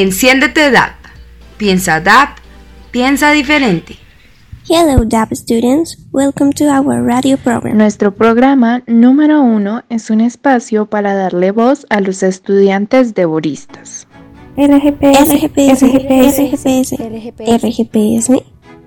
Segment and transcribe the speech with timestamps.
[0.00, 0.94] Enciéndete DAP.
[1.58, 2.38] Piensa DAP,
[2.90, 3.98] piensa diferente.
[4.66, 7.76] Hello DAP students, welcome to our radio program.
[7.76, 14.08] Nuestro programa número uno es un espacio para darle voz a los estudiantes devoristas.
[14.56, 18.30] RGPS, RGPS, RGPS, RGPS, RGPS.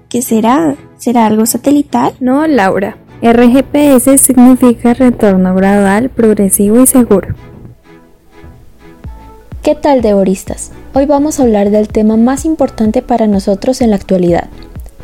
[0.10, 0.76] ¿Qué será?
[0.98, 2.16] ¿Será algo satelital?
[2.22, 2.98] No, Laura.
[3.22, 7.36] RGPS significa retorno gradual, progresivo y seguro.
[9.62, 10.72] ¿Qué tal, devoristas?
[10.96, 14.48] Hoy vamos a hablar del tema más importante para nosotros en la actualidad,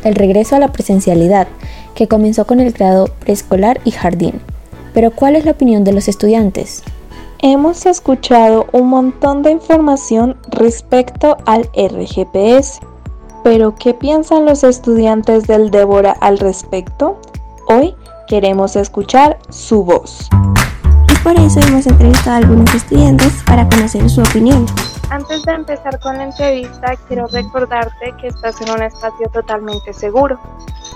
[0.04, 1.48] el regreso a la presencialidad,
[1.96, 4.40] que comenzó con el grado preescolar y jardín.
[4.94, 6.84] Pero ¿cuál es la opinión de los estudiantes?
[7.40, 12.78] Hemos escuchado un montón de información respecto al RGPS,
[13.42, 17.18] pero ¿qué piensan los estudiantes del Débora al respecto?
[17.66, 17.96] Hoy
[18.28, 20.28] queremos escuchar su voz.
[21.22, 24.64] Por eso hemos entrevistado a algunos estudiantes para conocer su opinión.
[25.10, 30.40] Antes de empezar con la entrevista, quiero recordarte que estás en un espacio totalmente seguro.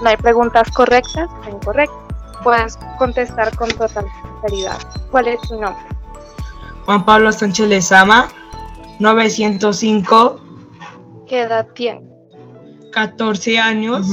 [0.02, 1.96] No hay preguntas correctas o incorrectas.
[2.42, 4.78] Puedes contestar con total sinceridad.
[5.10, 5.84] ¿Cuál es tu nombre?
[6.86, 8.28] Juan Pablo Sánchez Lezama,
[9.00, 10.40] 905.
[11.26, 12.02] ¿Qué edad tienes?
[12.92, 14.06] 14 años.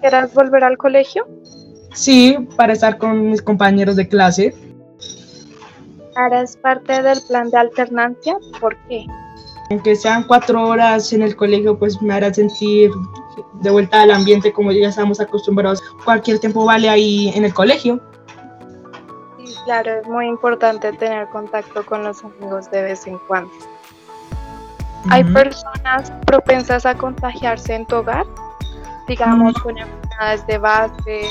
[0.00, 1.26] ¿Quieres volver al colegio?
[1.94, 4.54] Sí, para estar con mis compañeros de clase.
[6.16, 8.36] ¿Eres parte del plan de alternancia?
[8.60, 9.06] ¿Por qué?
[9.70, 12.90] Aunque sean cuatro horas en el colegio, pues me hará sentir
[13.54, 15.82] de vuelta al ambiente como ya estamos acostumbrados.
[16.04, 18.00] Cualquier tiempo vale ahí en el colegio.
[19.38, 23.50] Sí, claro, es muy importante tener contacto con los amigos de vez en cuando.
[25.10, 28.26] ¿Hay personas propensas a contagiarse en tu hogar?
[29.08, 31.22] Digamos, con enfermedades de base,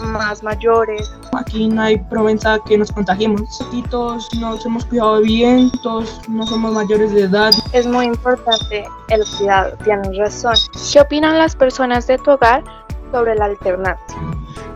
[0.00, 1.12] más mayores.
[1.32, 3.58] Aquí no hay propensa que nos contagiemos.
[3.90, 7.52] Todos nos hemos cuidado bien, todos no somos mayores de edad.
[7.72, 10.54] Es muy importante el cuidado, tienes razón.
[10.92, 12.64] ¿Qué opinan las personas de tu hogar
[13.10, 14.16] sobre la alternancia?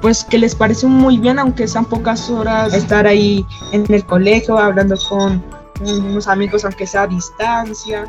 [0.00, 4.58] Pues que les parece muy bien, aunque sean pocas horas, estar ahí en el colegio
[4.58, 5.42] hablando con
[5.80, 8.06] unos amigos, aunque sea a distancia.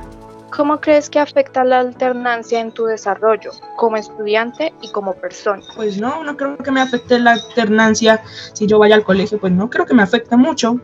[0.51, 5.61] ¿Cómo crees que afecta la alternancia en tu desarrollo como estudiante y como persona?
[5.75, 8.21] Pues no, no creo que me afecte la alternancia
[8.53, 10.79] si yo vaya al colegio, pues no creo que me afecte mucho.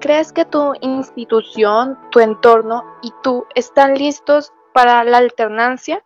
[0.00, 6.02] ¿Crees que tu institución, tu entorno y tú están listos para la alternancia?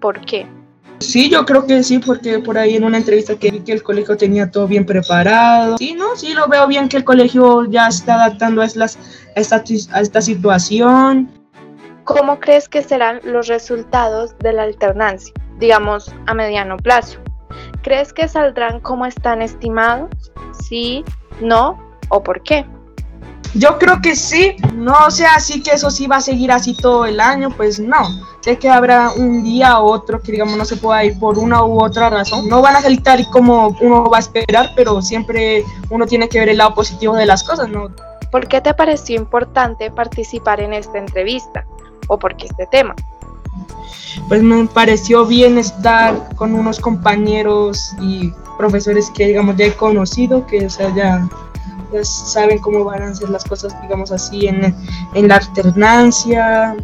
[0.00, 0.46] ¿Por qué?
[0.98, 3.82] Sí, yo creo que sí, porque por ahí en una entrevista que vi que el
[3.82, 5.76] colegio tenía todo bien preparado.
[5.78, 8.84] Sí, no, sí, lo veo bien que el colegio ya está adaptando a, esta,
[9.92, 11.41] a esta situación.
[12.04, 17.20] ¿Cómo crees que serán los resultados de la alternancia, digamos a mediano plazo?
[17.82, 20.10] ¿Crees que saldrán como están estimados?
[20.64, 21.04] ¿Sí?
[21.40, 21.78] ¿No?
[22.08, 22.66] ¿O por qué?
[23.54, 27.04] Yo creo que sí, no sea así que eso sí va a seguir así todo
[27.04, 27.98] el año, pues no.
[28.40, 31.62] Sé que habrá un día u otro que digamos no se pueda ir por una
[31.62, 32.48] u otra razón.
[32.48, 36.28] No van a salir tal y como uno va a esperar, pero siempre uno tiene
[36.28, 37.90] que ver el lado positivo de las cosas, ¿no?
[38.32, 41.66] ¿Por qué te pareció importante participar en esta entrevista?
[42.08, 42.94] O por qué este tema?
[44.28, 50.46] Pues me pareció bien estar con unos compañeros y profesores que digamos ya he conocido,
[50.46, 51.28] que o sea, ya,
[51.92, 54.74] ya saben cómo van a ser las cosas, digamos así, en,
[55.14, 56.76] en la alternancia.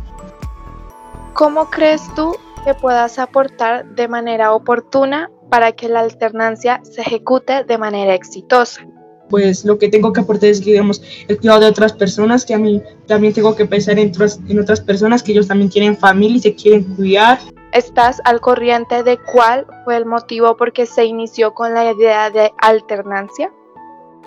[1.34, 7.64] ¿Cómo crees tú que puedas aportar de manera oportuna para que la alternancia se ejecute
[7.64, 8.82] de manera exitosa?
[9.28, 12.58] Pues lo que tengo que aportar es, digamos, el cuidado de otras personas, que a
[12.58, 16.36] mí también tengo que pensar en otras, en otras personas que ellos también tienen familia
[16.36, 17.38] y se quieren cuidar.
[17.72, 22.30] ¿Estás al corriente de cuál fue el motivo por qué se inició con la idea
[22.30, 23.52] de alternancia?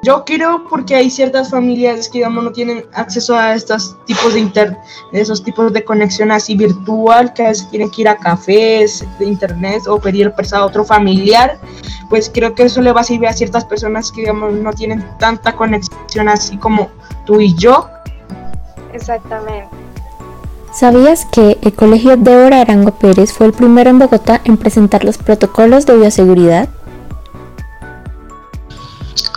[0.03, 4.39] Yo creo porque hay ciertas familias que digamos no tienen acceso a estos tipos de
[4.39, 4.75] inter,
[5.11, 9.25] esos tipos de conexión así virtual, que a veces tienen que ir a cafés de
[9.25, 11.59] internet o pedir prestado a otro familiar,
[12.09, 15.05] pues creo que eso le va a servir a ciertas personas que digamos no tienen
[15.19, 16.89] tanta conexión así como
[17.25, 17.87] tú y yo.
[18.93, 19.69] Exactamente.
[20.73, 25.17] ¿Sabías que el Colegio Débora Arango Pérez fue el primero en Bogotá en presentar los
[25.17, 26.69] protocolos de bioseguridad?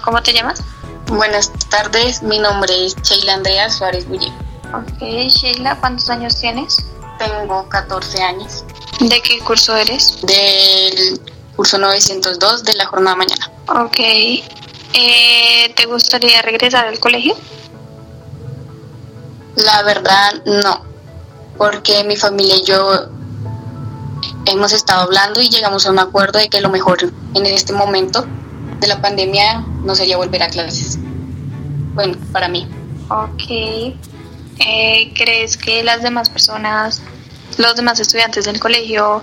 [0.04, 0.62] ¿Cómo te llamas?
[1.06, 4.32] Buenas tardes, mi nombre es Sheila Andrea Suárez Bulle.
[4.72, 6.84] Ok, Sheila, ¿cuántos años tienes?
[7.18, 8.64] Tengo 14 años.
[9.00, 10.18] ¿De qué curso eres?
[10.22, 11.20] Del
[11.56, 13.50] curso 902 de la jornada mañana.
[13.68, 13.98] Ok.
[13.98, 17.36] Eh, ¿Te gustaría regresar al colegio?
[19.56, 20.82] La verdad, no.
[21.56, 23.08] Porque mi familia y yo
[24.46, 26.98] hemos estado hablando y llegamos a un acuerdo de que lo mejor
[27.34, 28.26] en este momento
[28.84, 30.98] de la pandemia no sería volver a clases.
[31.94, 32.68] Bueno, para mí.
[33.08, 33.96] Ok.
[34.58, 37.00] Eh, ¿Crees que las demás personas,
[37.56, 39.22] los demás estudiantes del colegio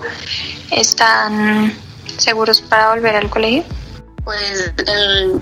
[0.70, 1.76] están
[2.16, 3.64] seguros para volver al colegio?
[4.24, 4.72] Pues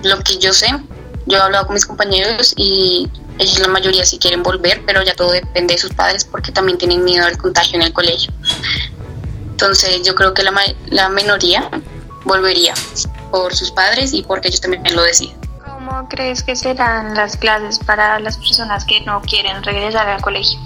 [0.03, 0.69] lo que yo sé,
[1.27, 3.09] yo he hablado con mis compañeros y
[3.39, 6.77] ellos la mayoría sí quieren volver, pero ya todo depende de sus padres porque también
[6.77, 8.33] tienen miedo al contagio en el colegio.
[9.51, 10.53] Entonces yo creo que la,
[10.91, 11.71] la minoría
[12.25, 12.75] volvería
[13.31, 15.37] por sus padres y porque ellos también lo deciden.
[15.65, 20.59] ¿Cómo crees que serán las clases para las personas que no quieren regresar al colegio?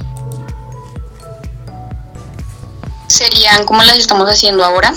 [3.06, 4.92] Serían como las estamos haciendo ahora,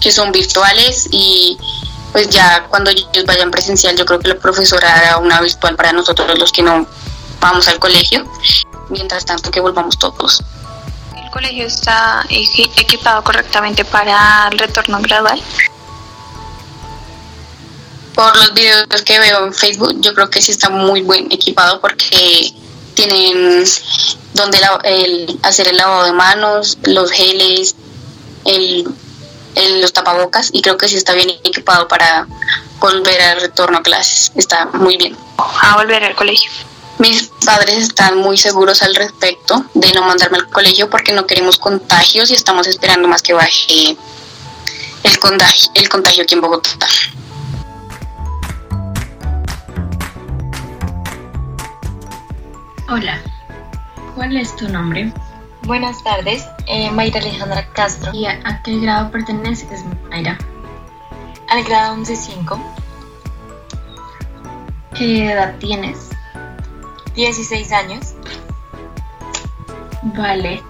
[0.00, 1.58] que son virtuales y
[2.12, 5.92] pues ya cuando ellos vayan presencial yo creo que la profesora hará una virtual para
[5.92, 6.86] nosotros los que no
[7.40, 8.24] vamos al colegio,
[8.88, 10.42] mientras tanto que volvamos todos.
[11.16, 15.42] ¿El colegio está equipado correctamente para el retorno gradual?
[18.14, 21.80] Por los videos que veo en Facebook, yo creo que sí está muy buen equipado
[21.80, 22.52] porque
[22.94, 23.64] tienen
[24.34, 27.74] donde el, hacer el lavado de manos, los geles,
[28.44, 28.86] el
[29.80, 32.26] los tapabocas y creo que sí está bien equipado para
[32.80, 34.32] volver al retorno a clases.
[34.34, 35.16] Está muy bien.
[35.38, 36.50] A volver al colegio.
[36.98, 41.58] Mis padres están muy seguros al respecto de no mandarme al colegio porque no queremos
[41.58, 43.96] contagios y estamos esperando más que baje
[45.02, 46.70] el contagio, el contagio aquí en Bogotá.
[52.86, 53.18] Hola,
[54.14, 55.10] ¿cuál es tu nombre?
[55.62, 58.12] Buenas tardes, eh, Mayra Alejandra Castro.
[58.12, 60.36] ¿Y a, qué grado perteneces, Mayra?
[61.48, 62.62] Al grado 11.5.
[64.98, 66.10] ¿Qué edad tienes?
[67.14, 68.14] 16 años.
[70.02, 70.62] Vale.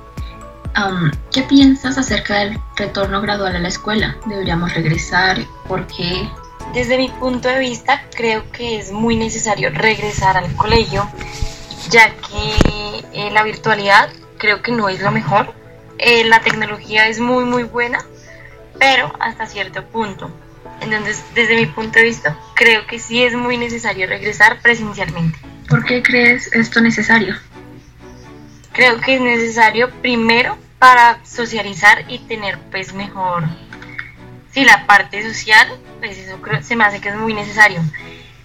[1.33, 4.17] ¿Qué piensas acerca del retorno gradual a la escuela?
[4.27, 5.45] ¿Deberíamos regresar?
[5.67, 6.29] ¿Por qué?
[6.75, 11.09] Desde mi punto de vista, creo que es muy necesario regresar al colegio,
[11.95, 15.55] ya que eh, la virtualidad creo que no es lo mejor.
[15.99, 18.05] Eh, la tecnología es muy muy buena,
[18.81, 20.29] pero hasta cierto punto.
[20.81, 25.39] Entonces, desde mi punto de vista, creo que sí es muy necesario regresar presencialmente.
[25.69, 27.37] ¿Por qué crees esto necesario?
[28.73, 33.45] Creo que es necesario primero para socializar y tener pues mejor,
[34.51, 35.69] sí, la parte social,
[36.01, 37.81] pues eso creo, se me hace que es muy necesario.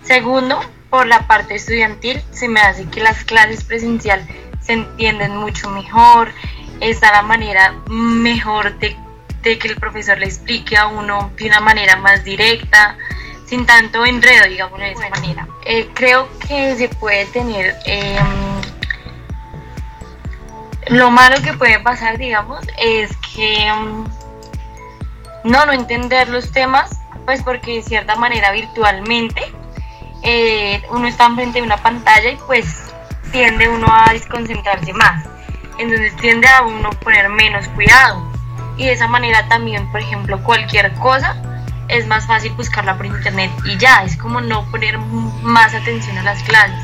[0.04, 4.28] Segundo, por la parte estudiantil, se me hace que las clases presenciales
[4.62, 6.32] se entienden mucho mejor,
[6.80, 8.98] está la manera mejor de,
[9.42, 12.98] que el profesor le explique a uno de una manera más directa,
[13.46, 15.48] sin tanto enredo, digamos de esa manera.
[15.66, 17.76] Eh, creo que se puede tener...
[17.86, 18.28] Em,
[20.88, 24.06] lo malo que puede pasar, digamos, es que em,
[25.44, 29.42] no, no entender los temas, pues porque de cierta manera virtualmente
[30.24, 32.94] eh, uno está enfrente de una pantalla y pues
[33.32, 35.26] tiende uno a desconcentrarse más.
[35.78, 38.30] Entonces tiende a uno poner menos cuidado.
[38.78, 41.36] Y de esa manera también, por ejemplo, cualquier cosa
[41.88, 44.98] es más fácil buscarla por internet y ya, es como no poner
[45.42, 46.78] más atención a las clases.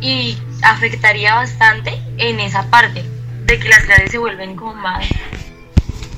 [0.00, 3.04] Y afectaría bastante en esa parte,
[3.46, 5.06] de que las clases se vuelven como más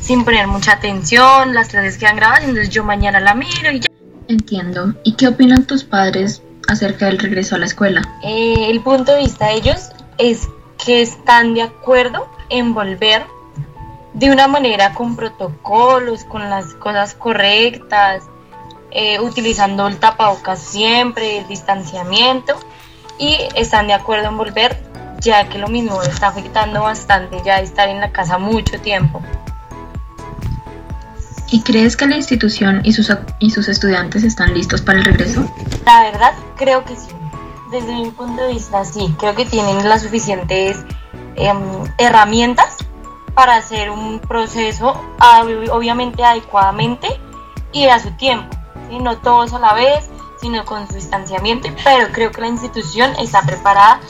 [0.09, 3.88] sin poner mucha atención, las clases quedan grabadas, entonces yo mañana la miro y ya.
[4.29, 4.95] Entiendo.
[5.05, 8.03] ¿Y qué opinan tus padres acerca del regreso a la escuela?
[8.23, 10.49] Eh, el punto de vista de ellos es
[10.85, 13.25] que están de acuerdo en volver
[14.13, 18.25] de una manera con protocolos, con las cosas correctas,
[18.91, 22.55] eh, utilizando el tapabocas siempre, el distanciamiento
[23.19, 24.77] y están de acuerdo en volver
[25.21, 29.23] ya que lo mismo está afectando bastante ya estar en la casa mucho tiempo.
[31.51, 35.51] ¿Y crees que la institución y sus, y sus estudiantes están listos para el regreso?
[35.87, 37.09] La verdad, creo que sí.
[37.71, 39.15] Desde mi punto de vista, sí.
[39.19, 40.85] Creo que tienen las suficientes
[41.37, 41.59] em,
[41.99, 42.77] herramientas
[43.35, 45.01] para hacer un proceso,
[45.71, 47.09] obviamente adecuadamente
[47.73, 48.57] y a su tiempo.
[49.01, 50.09] No todos a la vez,
[50.41, 54.01] sino con su distanciamiento, pero creo que la institución está preparada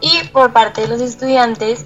[0.00, 1.84] y por parte de los estudiantes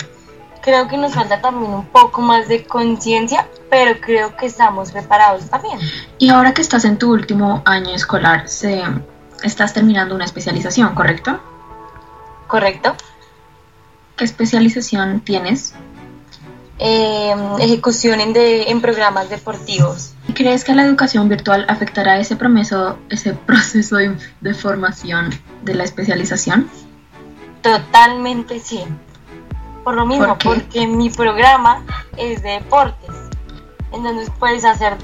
[0.62, 5.48] creo que nos falta también un poco más de conciencia, pero creo que estamos preparados
[5.48, 5.78] también.
[6.18, 8.82] Y ahora que estás en tu último año escolar, se,
[9.42, 11.40] estás terminando una especialización, ¿correcto?
[12.46, 12.94] Correcto.
[14.16, 15.74] ¿Qué especialización tienes?
[16.78, 20.14] Eh, ejecución en, de, en programas deportivos.
[20.34, 25.30] ¿Crees que la educación virtual afectará ese, proceso, ese proceso de, de formación
[25.62, 26.70] de la especialización?
[27.62, 28.84] Totalmente sí.
[29.84, 31.84] Por lo mismo, porque mi programa
[32.16, 33.10] es de deportes.
[33.92, 34.96] Entonces puedes hacer,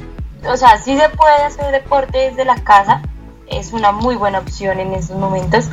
[0.49, 3.03] o sea, sí se puede hacer deporte desde la casa,
[3.47, 5.69] es una muy buena opción en estos momentos,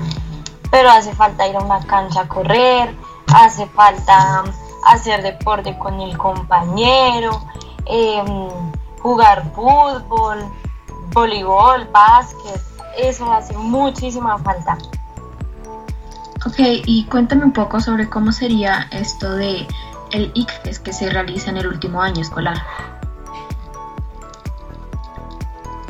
[0.71, 2.95] pero hace falta ir a una cancha a correr,
[3.33, 4.43] hace falta
[4.85, 7.43] hacer deporte con el compañero,
[7.85, 8.49] em,
[9.01, 10.45] jugar fútbol,
[11.13, 12.61] voleibol, básquet,
[12.97, 14.77] eso hace muchísima falta.
[16.45, 19.65] Ok, y cuéntame un poco sobre cómo sería esto de
[20.11, 22.57] el ICFES que se realiza en el último año escolar.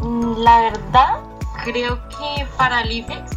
[0.03, 1.23] Mm, la verdad,
[1.63, 3.31] creo que para el IFEX,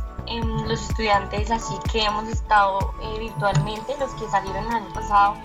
[0.67, 5.37] los estudiantes así que hemos estado eh, virtualmente, los que salieron el año pasado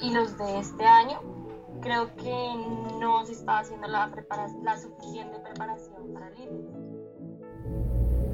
[0.00, 1.20] y los de este año,
[1.82, 2.54] creo que
[2.98, 4.10] no se está haciendo la,
[4.62, 6.83] la suficiente preparación para el IFEX.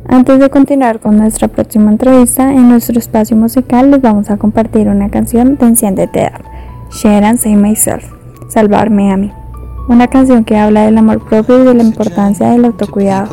[0.08, 4.88] Antes de continuar con nuestra próxima entrevista, en nuestro espacio musical les vamos a compartir
[4.88, 6.40] una canción de Enciéndete Edad,
[6.90, 8.04] Share and Save Myself,
[8.48, 9.32] Salvarme a mí.
[9.88, 13.28] Una canción que habla del amor propio y de la importancia del autocuidado.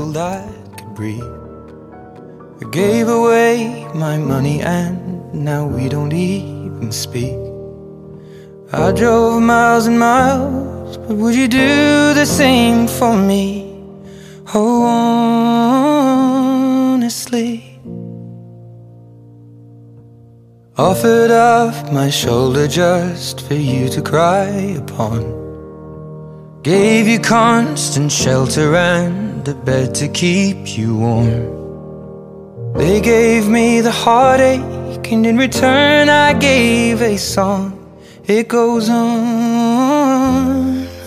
[8.74, 13.68] I drove miles and miles, but would you do the same for me?
[17.08, 17.80] Honestly.
[20.78, 24.50] Offered up my shoulder just for you to cry
[24.84, 25.22] upon.
[26.64, 32.74] Gave you constant shelter and a bed to keep you warm.
[32.74, 37.72] They gave me the heartache, and in return, I gave a song.
[38.26, 39.06] It goes on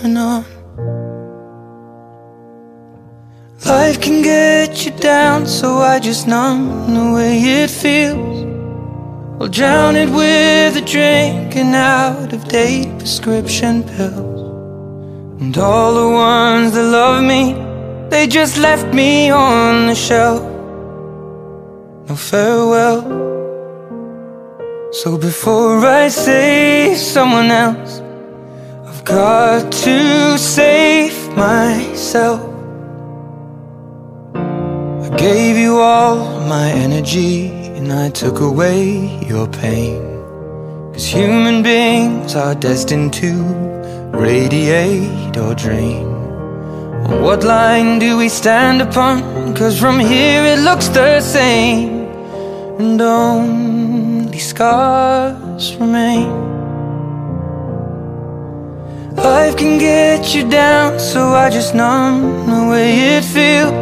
[0.03, 0.50] and on.
[3.71, 8.39] Life can get you down, so I just numb the way it feels.
[9.39, 14.41] I'll drown it with a drink and out of date prescription pills.
[15.41, 17.43] And all the ones that love me,
[18.09, 20.43] they just left me on the shelf.
[22.09, 23.01] No farewell.
[24.91, 28.01] So before I save someone else,
[28.89, 32.50] I've got to save myself.
[35.17, 40.01] Gave you all my energy and I took away your pain.
[40.93, 43.31] Cause human beings are destined to
[44.13, 46.07] radiate or drain.
[47.21, 49.53] What line do we stand upon?
[49.53, 52.07] Cause from here it looks the same.
[52.79, 56.29] And only scars remain.
[59.15, 63.80] Life can get you down, so I just numb the way it feels.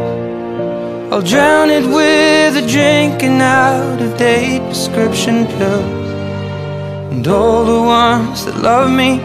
[1.11, 6.09] I'll drown it with a drink and out of date prescription pills.
[7.11, 9.17] And all the ones that love me,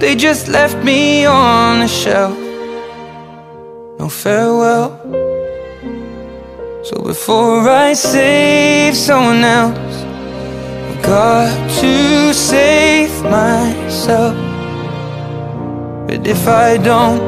[0.00, 2.38] they just left me on the shelf.
[3.98, 4.98] No farewell.
[6.84, 9.94] So before I save someone else,
[10.88, 14.34] I've got to save myself.
[16.08, 17.20] But if I don't,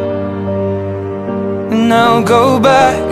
[1.69, 3.08] then I'll go back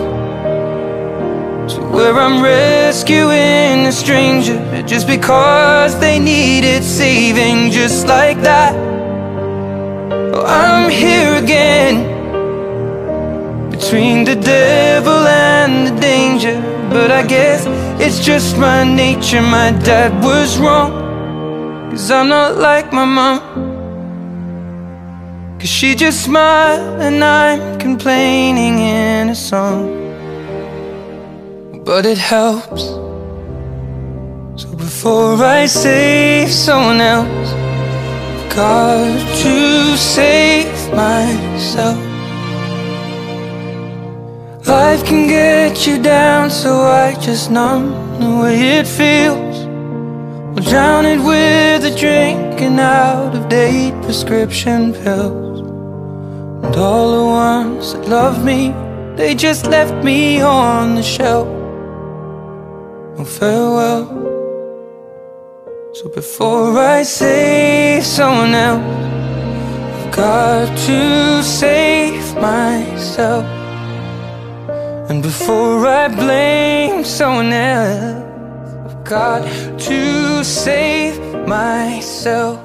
[1.69, 8.75] to where I'm rescuing a stranger just because they needed saving, just like that.
[10.35, 11.95] Oh, I'm here again
[13.71, 16.61] between the devil and the danger.
[16.91, 17.65] But I guess
[18.01, 19.43] it's just my nature.
[19.43, 20.93] My dad was wrong,
[21.91, 23.41] cause I'm not like my mom.
[25.59, 30.06] Cause she just smiled and I'm complaining in a song
[31.87, 32.83] but it helps.
[34.61, 41.97] So before I save someone else, I've got to save myself.
[44.67, 47.87] Life can get you down, so I just numb
[48.19, 49.57] the way it feels.
[50.57, 55.61] I'll drown it with a drink and out of date prescription pills.
[56.65, 58.75] And all the ones that love me,
[59.15, 61.56] they just left me on the shelf
[63.17, 64.05] no farewell.
[65.95, 68.85] So before I save someone else,
[70.05, 73.45] I've got to save myself.
[75.09, 79.43] And before I blame someone else, I've got
[79.79, 82.61] to save myself.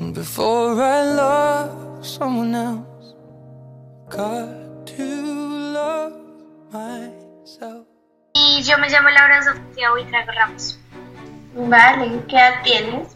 [0.00, 3.14] And before I love someone else,
[4.06, 5.06] I've got to
[5.78, 6.12] love
[6.72, 7.85] myself.
[8.56, 10.78] Y yo me llamo Laura Sofía Buitrago Ramos.
[11.54, 13.14] Vale, ¿qué edad tienes?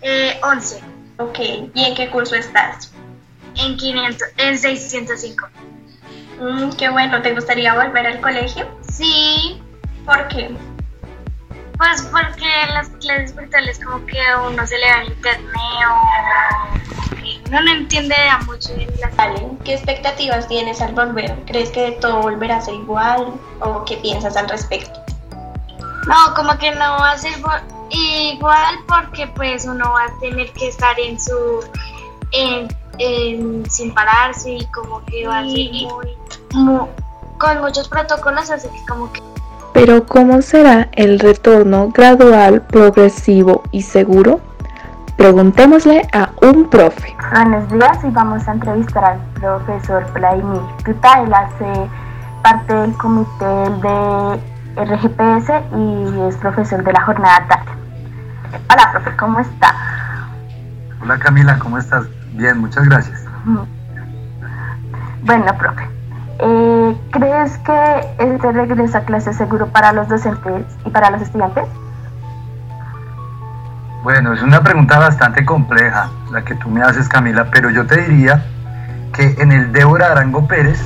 [0.00, 0.80] Eh, 11.
[1.18, 1.38] Ok,
[1.74, 2.90] ¿y en qué curso estás?
[3.56, 5.46] En 500, en 605.
[6.40, 8.66] Mm, qué bueno, ¿te gustaría volver al colegio?
[8.90, 9.60] Sí,
[10.06, 10.50] ¿Por qué?
[11.80, 15.50] Pues porque las clases virtuales como que a uno se le va el internet
[15.88, 18.68] o que uno no entiende a mucho
[19.00, 19.14] las
[19.64, 21.34] ¿qué expectativas tienes al volver?
[21.46, 25.00] ¿Crees que todo volverá a ser igual o qué piensas al respecto?
[26.06, 27.32] No, como que no va a ser
[27.90, 31.64] igual porque pues uno va a tener que estar en su
[32.32, 32.68] en,
[32.98, 36.16] en- sin pararse y como que va a ser muy,
[36.52, 36.88] mu-
[37.38, 39.20] con muchos protocolos así que como que
[39.82, 44.38] Pero ¿cómo será el retorno gradual, progresivo y seguro?
[45.16, 47.16] Preguntémosle a un profe.
[47.32, 51.22] Buenos días y vamos a entrevistar al profesor Vladimir Tuta.
[51.22, 51.88] Él hace
[52.42, 53.46] parte del comité
[53.80, 57.72] de RGPS y es profesor de la jornada tarde.
[58.70, 59.74] Hola, profe, ¿cómo está?
[61.02, 62.04] Hola Camila, ¿cómo estás?
[62.34, 63.24] Bien, muchas gracias.
[65.22, 65.88] Bueno, profe,
[66.42, 71.22] eh, ¿crees que este regreso a clase es seguro para los docentes y para los
[71.22, 71.64] estudiantes?
[74.02, 78.00] Bueno, es una pregunta bastante compleja la que tú me haces Camila, pero yo te
[78.00, 78.42] diría
[79.12, 80.80] que en el Débora Arango Pérez,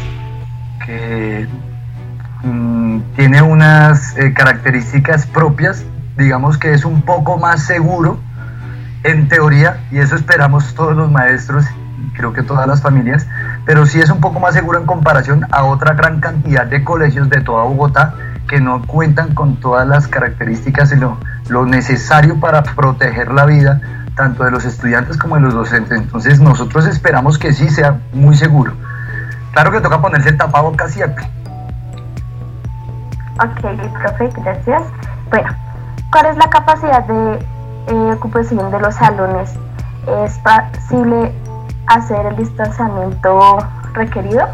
[0.84, 1.46] que
[2.42, 5.84] mm, tiene unas eh, características propias,
[6.16, 8.18] digamos que es un poco más seguro
[9.04, 11.66] en teoría, y eso esperamos todos los maestros,
[12.14, 13.28] creo que todas las familias,
[13.64, 17.30] pero sí es un poco más seguro en comparación a otra gran cantidad de colegios
[17.30, 18.14] de toda Bogotá
[18.48, 21.18] que no cuentan con todas las características y lo,
[21.48, 23.80] lo necesario para proteger la vida
[24.14, 25.98] tanto de los estudiantes como de los docentes.
[25.98, 28.72] Entonces nosotros esperamos que sí sea muy seguro.
[29.52, 31.24] Claro que toca ponerse el tapabocas siempre.
[33.36, 33.60] Ok,
[34.00, 34.82] profe, gracias.
[35.30, 35.48] Bueno,
[36.12, 37.46] ¿cuál es la capacidad de
[37.88, 39.54] eh, ocupación de los salones?
[40.24, 41.32] ¿Es posible
[41.86, 43.58] hacer el distanciamiento
[43.92, 44.48] requerido?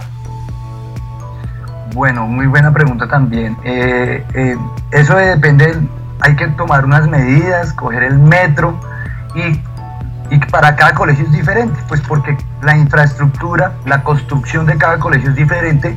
[1.94, 3.56] Bueno, muy buena pregunta también.
[3.64, 4.56] Eh, eh,
[4.92, 5.76] eso depende,
[6.20, 8.78] hay que tomar unas medidas, coger el metro
[9.34, 9.60] y,
[10.34, 15.30] y para cada colegio es diferente, pues porque la infraestructura, la construcción de cada colegio
[15.30, 15.96] es diferente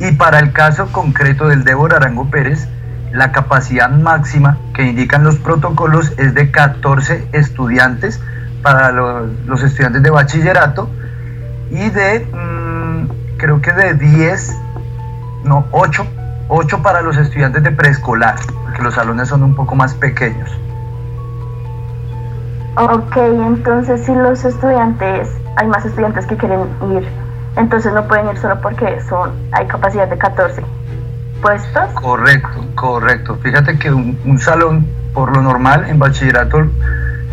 [0.00, 2.68] y para el caso concreto del Débora Arango Pérez,
[3.12, 8.20] la capacidad máxima que indican los protocolos es de 14 estudiantes
[8.64, 10.88] para los, los estudiantes de bachillerato
[11.70, 14.56] y de, mm, creo que de 10
[15.44, 16.06] no, 8,
[16.48, 20.50] 8 para los estudiantes de preescolar, porque los salones son un poco más pequeños.
[22.76, 27.06] Ok, entonces si los estudiantes, hay más estudiantes que quieren ir,
[27.56, 30.64] entonces no pueden ir solo porque son, hay capacidad de 14
[31.42, 31.90] puestos.
[32.00, 33.36] Correcto, correcto.
[33.42, 36.66] Fíjate que un, un salón, por lo normal, en bachillerato,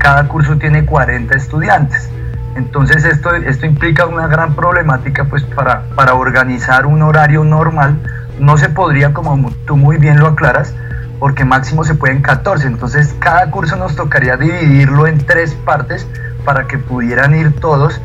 [0.02, 2.10] cada curso tiene 40 estudiantes.
[2.56, 7.96] Entonces esto, esto implica una gran problemática pues para, para organizar un horario normal.
[8.40, 10.74] No se podría, como tú muy bien lo aclaras,
[11.20, 12.66] porque máximo se pueden 14.
[12.66, 16.08] Entonces cada curso nos tocaría dividirlo en tres partes
[16.44, 18.02] para que pudieran ir todos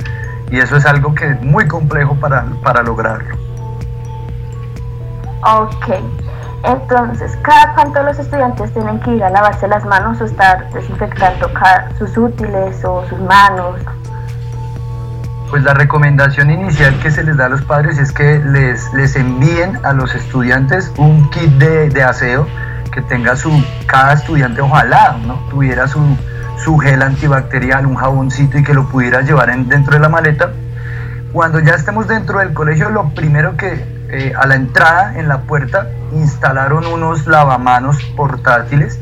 [0.50, 3.34] y eso es algo que es muy complejo para, para lograrlo.
[5.42, 5.86] Ok,
[6.66, 11.50] entonces, ¿cada cuánto los estudiantes tienen que ir a lavarse las manos o estar desinfectando
[11.98, 13.76] sus útiles o sus manos?
[15.50, 19.14] Pues la recomendación inicial que se les da a los padres es que les, les
[19.14, 22.46] envíen a los estudiantes un kit de, de aseo
[22.92, 23.52] que tenga su,
[23.86, 25.34] cada estudiante ojalá, ¿no?
[25.50, 26.00] Tuviera su,
[26.58, 30.50] su gel antibacterial, un jaboncito y que lo pudiera llevar en- dentro de la maleta.
[31.32, 35.42] Cuando ya estemos dentro del colegio, lo primero que eh, a la entrada, en la
[35.42, 38.98] puerta, instalaron unos lavamanos portátiles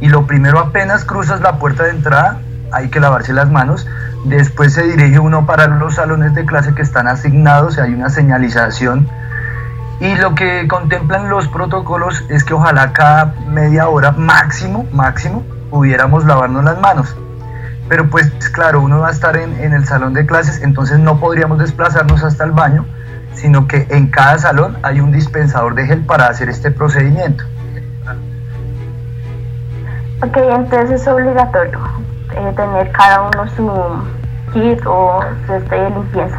[0.00, 2.40] y lo primero apenas cruzas la puerta de entrada,
[2.72, 3.86] hay que lavarse las manos.
[4.24, 9.08] Después se dirige uno para los salones de clase que están asignados, hay una señalización.
[10.00, 16.26] Y lo que contemplan los protocolos es que ojalá cada media hora máximo, máximo, pudiéramos
[16.26, 17.16] lavarnos las manos.
[17.88, 21.20] Pero pues claro, uno va a estar en, en el salón de clases, entonces no
[21.20, 22.84] podríamos desplazarnos hasta el baño,
[23.36, 27.44] sino que en cada salón hay un dispensador de gel para hacer este procedimiento.
[30.22, 31.78] Ok, entonces es obligatorio
[32.34, 36.38] eh, tener cada uno su kit o su este de limpieza.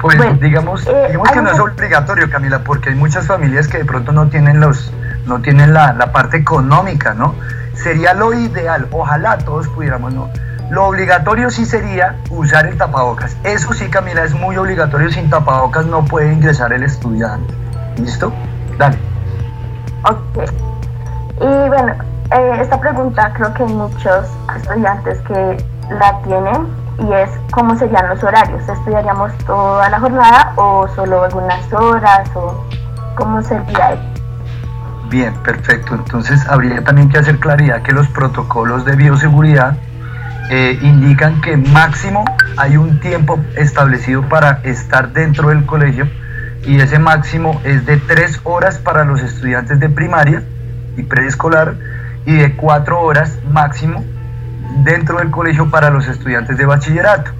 [0.00, 3.78] Pues Bueno, digamos, eh, digamos que no es obligatorio, Camila, porque hay muchas familias que
[3.78, 4.92] de pronto no tienen los,
[5.26, 7.34] no tienen la, la parte económica, ¿no?
[7.74, 10.30] Sería lo ideal, ojalá todos pudiéramos, ¿no?
[10.74, 13.36] Lo obligatorio sí sería usar el tapabocas.
[13.44, 15.08] Eso sí, Camila, es muy obligatorio.
[15.08, 17.54] Sin tapabocas no puede ingresar el estudiante.
[17.96, 18.32] ¿Listo?
[18.76, 18.98] Dale.
[20.02, 20.50] Ok.
[21.40, 21.94] Y bueno,
[22.32, 26.66] eh, esta pregunta creo que hay muchos estudiantes que la tienen
[26.98, 28.68] y es cómo serían los horarios.
[28.68, 32.64] ¿Estudiaríamos toda la jornada o solo algunas horas o
[33.14, 33.96] cómo sería?
[35.08, 35.94] Bien, perfecto.
[35.94, 39.76] Entonces habría también que hacer claridad que los protocolos de bioseguridad
[40.50, 42.24] eh, indican que máximo
[42.56, 46.06] hay un tiempo establecido para estar dentro del colegio
[46.66, 50.42] y ese máximo es de tres horas para los estudiantes de primaria
[50.96, 51.74] y preescolar
[52.26, 54.04] y de cuatro horas máximo
[54.84, 57.30] dentro del colegio para los estudiantes de bachillerato.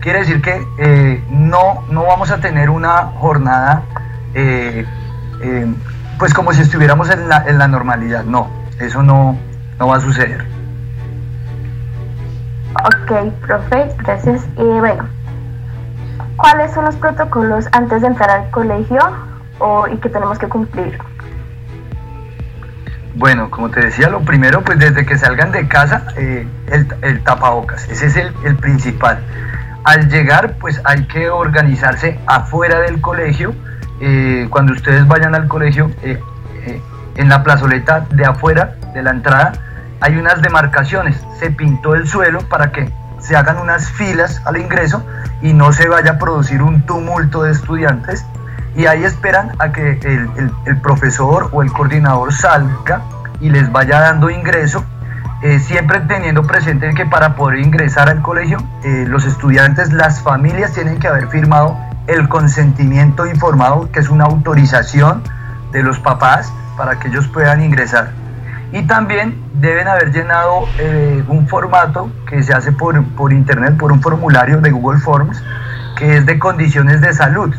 [0.00, 3.82] Quiere decir que eh, no, no vamos a tener una jornada
[4.34, 4.86] eh,
[6.18, 8.24] pues como si estuviéramos en la, en la normalidad.
[8.24, 9.38] No, eso no,
[9.78, 10.55] no va a suceder.
[12.84, 14.46] Ok, profe, gracias.
[14.56, 15.08] Y bueno,
[16.36, 19.00] ¿cuáles son los protocolos antes de entrar al colegio
[19.58, 20.98] o, y que tenemos que cumplir?
[23.14, 26.46] Bueno, como te decía, lo primero, pues desde que salgan de casa, eh,
[27.00, 29.18] el, tapabocas, ese es el, el, principal.
[29.84, 33.54] Al llegar, pues hay que organizarse afuera del colegio.
[34.00, 36.20] Eh, cuando ustedes vayan al colegio, eh,
[36.66, 36.82] eh,
[37.14, 39.52] en la plazoleta de afuera de la entrada,
[40.06, 41.20] hay unas demarcaciones.
[41.40, 45.04] Se pintó el suelo para que se hagan unas filas al ingreso
[45.42, 48.24] y no se vaya a producir un tumulto de estudiantes
[48.76, 49.98] y ahí esperan a que
[50.64, 53.02] el, profesor o el coordinador salga
[53.40, 54.84] y les vaya dando ingreso,
[55.42, 60.72] eh, siempre teniendo presente que para poder ingresar al colegio, eh, los estudiantes, las familias
[60.72, 65.24] tienen que haber firmado el consentimiento informado, que es una autorización
[65.72, 68.12] de los papás para que ellos puedan ingresar.
[68.78, 73.90] Y también deben haber llenado eh, un formato que se hace por, por internet, por
[73.92, 75.42] un formulario de Google Forms,
[75.96, 77.54] que es de condiciones de salud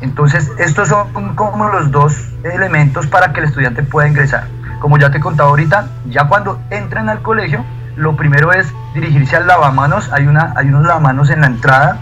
[0.00, 4.46] entonces, estos son como los dos elementos para que el estudiante pueda ingresar.
[4.80, 7.64] Como ya te he contado ahorita, ya cuando entran al colegio,
[7.96, 10.12] lo primero es dirigirse al lavamanos.
[10.12, 11.98] Hay, una, hay unos lavamanos en la entrada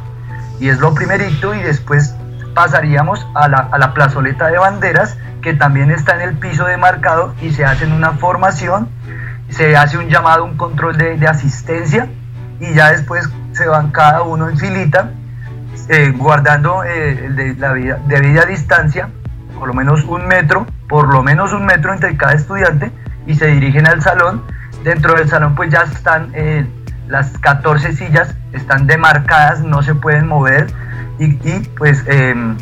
[0.60, 2.14] y es lo primerito y después
[2.56, 7.34] pasaríamos a la, a la plazoleta de banderas que también está en el piso demarcado
[7.42, 8.88] y se hace una formación,
[9.50, 12.08] se hace un llamado, un control de, de asistencia
[12.58, 15.10] y ya después se van cada uno en filita
[15.90, 19.10] eh, guardando eh, de, la vida, debida distancia,
[19.58, 22.90] por lo menos un metro, por lo menos un metro entre cada estudiante
[23.26, 24.42] y se dirigen al salón.
[24.82, 26.66] Dentro del salón pues ya están eh,
[27.08, 30.66] las 14 sillas, están demarcadas, no se pueden mover
[31.18, 32.56] y, pues em,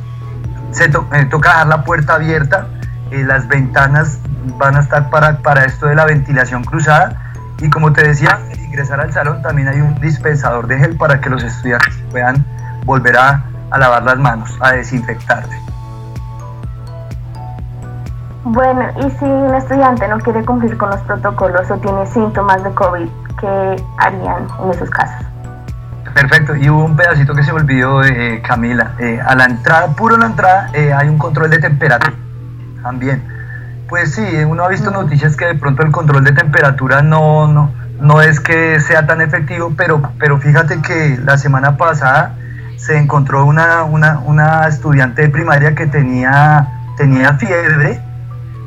[0.70, 2.66] se to toca dejar la puerta abierta,
[3.10, 4.18] las ventanas
[4.58, 8.58] van a estar para, para esto de la ventilación cruzada y como te decía, al
[8.58, 12.44] ingresar al salón también hay un dispensador de gel para que los estudiantes puedan
[12.84, 15.56] volver a, a lavar las manos, a desinfectarse.
[18.44, 22.74] Bueno, y si un estudiante no quiere cumplir con los protocolos o tiene síntomas de
[22.74, 23.08] COVID,
[23.44, 25.26] ¿qué harían en esos casos?
[26.14, 28.92] Perfecto, y hubo un pedacito que se olvidó, eh, Camila.
[28.98, 32.14] Eh, a la entrada, puro a la entrada, eh, hay un control de temperatura
[32.82, 33.22] también.
[33.88, 37.72] Pues sí, uno ha visto noticias que de pronto el control de temperatura no, no,
[38.00, 42.36] no es que sea tan efectivo, pero, pero fíjate que la semana pasada
[42.76, 48.00] se encontró una, una, una estudiante de primaria que tenía, tenía fiebre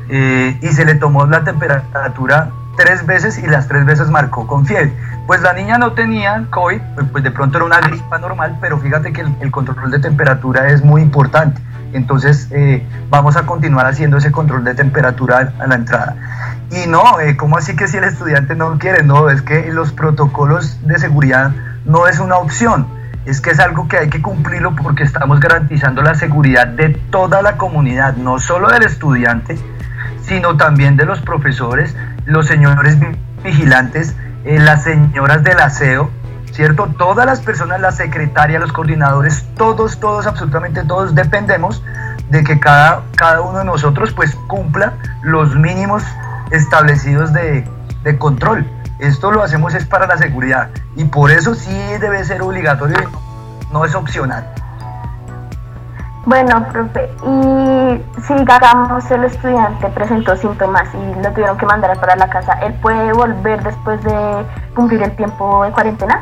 [0.08, 4.64] eh, y se le tomó la temperatura tres veces y las tres veces marcó con
[4.64, 4.92] fiebre.
[5.26, 9.12] Pues la niña no tenía COVID, pues de pronto era una gripa normal, pero fíjate
[9.12, 11.60] que el, el control de temperatura es muy importante.
[11.92, 16.16] Entonces eh, vamos a continuar haciendo ese control de temperatura a la entrada.
[16.70, 19.02] Y no, eh, ¿cómo así que si el estudiante no quiere?
[19.02, 21.50] No, es que los protocolos de seguridad
[21.84, 22.86] no es una opción
[23.26, 27.42] es que es algo que hay que cumplirlo porque estamos garantizando la seguridad de toda
[27.42, 29.58] la comunidad, no solo del estudiante,
[30.22, 31.94] sino también de los profesores,
[32.28, 32.98] los señores
[33.42, 34.14] vigilantes,
[34.44, 36.10] eh, las señoras del aseo,
[36.52, 36.86] ¿cierto?
[36.98, 41.82] Todas las personas, la secretaria, los coordinadores, todos, todos, absolutamente todos dependemos
[42.28, 46.02] de que cada, cada uno de nosotros pues cumpla los mínimos
[46.50, 47.66] establecidos de,
[48.04, 48.66] de control.
[48.98, 53.10] Esto lo hacemos es para la seguridad y por eso sí debe ser obligatorio,
[53.72, 54.46] no es opcional.
[56.28, 62.16] Bueno, profe, y si digamos el estudiante presentó síntomas y lo tuvieron que mandar para
[62.16, 66.20] la casa, ¿él puede volver después de cumplir el tiempo de cuarentena?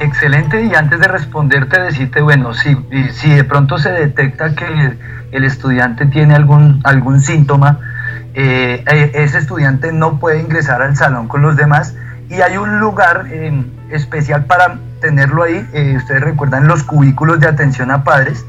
[0.00, 2.76] Excelente, y antes de responderte, decirte, bueno, si,
[3.12, 4.98] si de pronto se detecta que
[5.30, 7.78] el estudiante tiene algún, algún síntoma,
[8.34, 8.82] eh,
[9.14, 11.94] ese estudiante no puede ingresar al salón con los demás
[12.28, 13.52] y hay un lugar eh,
[13.90, 15.68] especial para tenerlo ahí.
[15.72, 18.44] Eh, ustedes recuerdan los cubículos de atención a padres.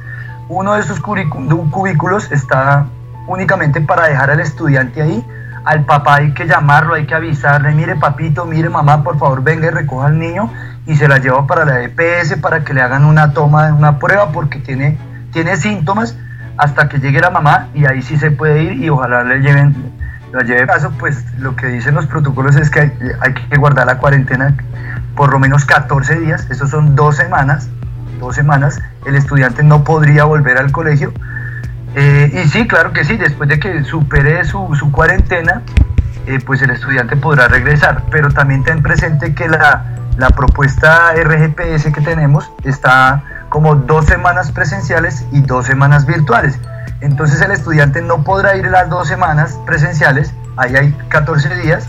[0.47, 2.88] Uno de esos cubículos está
[3.27, 5.25] únicamente para dejar al estudiante ahí.
[5.65, 9.67] Al papá hay que llamarlo, hay que avisarle, mire papito, mire mamá, por favor venga
[9.67, 10.49] y recoja al niño
[10.85, 14.31] y se la lleva para la EPS para que le hagan una toma, una prueba
[14.31, 14.97] porque tiene,
[15.31, 16.17] tiene síntomas
[16.57, 19.75] hasta que llegue la mamá y ahí sí se puede ir y ojalá le lleven,
[20.31, 23.87] la lleve caso, pues lo que dicen los protocolos es que hay, hay que guardar
[23.87, 24.55] la cuarentena
[25.15, 27.67] por lo menos 14 días, eso son dos semanas,
[28.19, 31.11] dos semanas, el estudiante no podría volver al colegio.
[31.95, 35.61] Eh, y sí, claro que sí, después de que supere su, su cuarentena,
[36.25, 39.83] eh, pues el estudiante podrá regresar, pero también ten presente que la,
[40.17, 46.59] la propuesta RGPS que tenemos está como dos semanas presenciales y dos semanas virtuales.
[47.01, 51.88] Entonces el estudiante no podrá ir las dos semanas presenciales, ahí hay 14 días,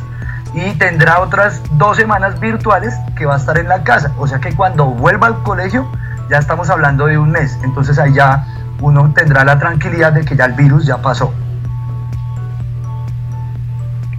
[0.55, 4.13] y tendrá otras dos semanas virtuales que va a estar en la casa.
[4.19, 5.91] O sea que cuando vuelva al colegio
[6.31, 7.59] ya estamos hablando de un mes.
[7.65, 8.47] Entonces ahí ya
[8.81, 11.33] uno tendrá la tranquilidad de que ya el virus ya pasó.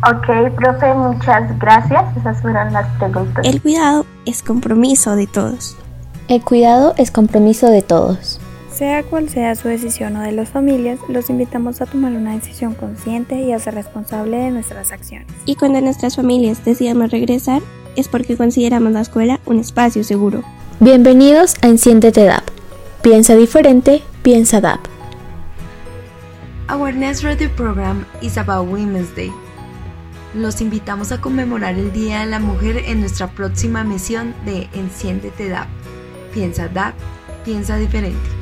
[0.03, 2.03] Ok, profe, muchas gracias.
[2.17, 3.45] Esas fueron las preguntas.
[3.45, 5.77] El cuidado es compromiso de todos.
[6.27, 8.40] El cuidado es compromiso de todos.
[8.81, 12.73] Sea cual sea su decisión o de las familias, los invitamos a tomar una decisión
[12.73, 15.27] consciente y a ser responsable de nuestras acciones.
[15.45, 17.61] Y cuando nuestras familias decidamos regresar,
[17.95, 20.43] es porque consideramos la escuela un espacio seguro.
[20.79, 22.43] Bienvenidos a Enciéndete DAP.
[23.03, 24.79] Piensa diferente, piensa DAP.
[26.67, 29.31] Awareness Radio Program is about Women's Day.
[30.33, 35.49] Los invitamos a conmemorar el Día de la Mujer en nuestra próxima misión de Enciéndete
[35.49, 35.67] DAP.
[36.33, 36.95] Piensa DAP,
[37.45, 38.40] piensa diferente.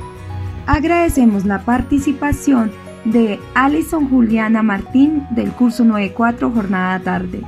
[0.69, 2.71] Agradecemos la participación
[3.03, 7.41] de Alison Juliana Martín del curso 94 Jornada Tarde,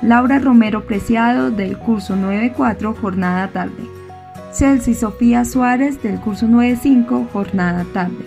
[0.00, 3.82] Laura Romero Preciado del curso 94 Jornada Tarde,
[4.52, 8.24] Celsi Sofía Suárez del curso 95 Jornada Tarde,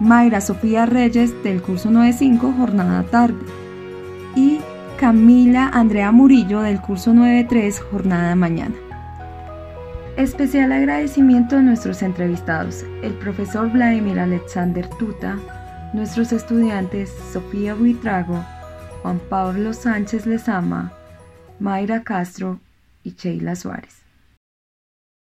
[0.00, 3.40] Mayra Sofía Reyes del curso 95 Jornada Tarde.
[4.36, 4.58] Y
[4.98, 8.74] Camila Andrea Murillo del curso 93 Jornada Mañana.
[10.18, 15.38] Especial agradecimiento a nuestros entrevistados, el profesor Vladimir Alexander Tuta,
[15.94, 18.44] nuestros estudiantes Sofía Buitrago,
[19.00, 20.92] Juan Pablo Sánchez Lezama,
[21.60, 22.58] Mayra Castro
[23.04, 24.07] y Sheila Suárez.